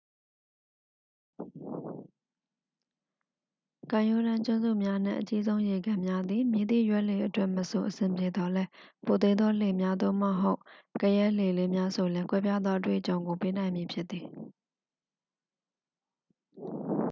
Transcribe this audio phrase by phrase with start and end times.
[3.91, 8.69] ကမ်းရိုးတမ်းကျွန်းစုများနှင့် အကြီးဆုံးရေကန်များသည် မည်သည့်ရွက်လှေအတွက်မဆို အဆင်ပြေသော်လည်း
[9.05, 10.59] ပိုသေးသောလှေများ သို့မဟုတ်
[11.01, 14.25] ကယက်လှေလေးများ ဆိုလျှင် ကွဲပြားသော အတွေ့အကြုံကိုပေးနိုင်မည် ဖြစ်သည်